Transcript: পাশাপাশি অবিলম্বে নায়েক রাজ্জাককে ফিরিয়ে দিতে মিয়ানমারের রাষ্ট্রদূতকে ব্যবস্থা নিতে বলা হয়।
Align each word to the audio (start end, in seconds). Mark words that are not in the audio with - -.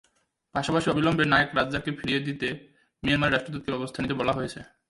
পাশাপাশি 0.55 0.87
অবিলম্বে 0.89 1.25
নায়েক 1.25 1.49
রাজ্জাককে 1.55 1.91
ফিরিয়ে 1.99 2.25
দিতে 2.27 2.47
মিয়ানমারের 3.03 3.33
রাষ্ট্রদূতকে 3.33 3.73
ব্যবস্থা 3.73 3.99
নিতে 4.01 4.15
বলা 4.21 4.33
হয়। 4.37 4.49